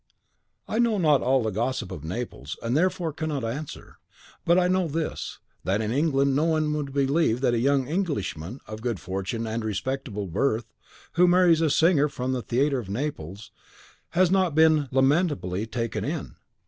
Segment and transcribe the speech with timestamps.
[0.67, 3.99] "I know not all the gossip of Naples, and therefore cannot answer;
[4.45, 8.61] but I know this, that in England no one would believe that a young Englishman,
[8.67, 10.73] of good fortune and respectable birth,
[11.13, 13.51] who marries a singer from the theatre of Naples,
[14.09, 16.35] has not been lamentably taken in.